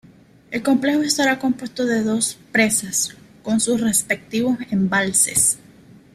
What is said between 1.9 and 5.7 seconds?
dos presas con sus respectivos embalses.